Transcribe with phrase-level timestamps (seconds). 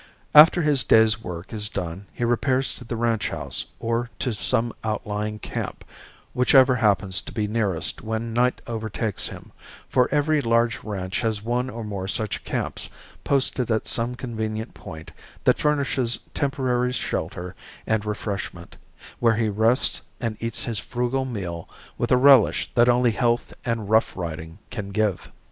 [0.33, 4.73] After his day's work is done he repairs to the ranch house, or to some
[4.83, 5.85] outlying camp,
[6.33, 9.51] whichever happens to be nearest when night overtakes him,
[9.87, 12.89] for every large ranch has one or more such camps
[13.23, 15.11] posted at some convenient point
[15.43, 17.53] that furnishes temporary shelter
[17.85, 18.77] and refreshment,
[19.19, 23.87] where he rests and eats his frugal meal with a relish that only health and
[23.91, 25.29] rough riding can give.